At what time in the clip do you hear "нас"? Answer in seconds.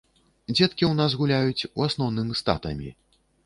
1.01-1.17